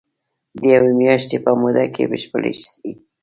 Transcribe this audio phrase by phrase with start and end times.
[0.57, 2.91] د يوې مياشتي په موده کي بشپړي سي.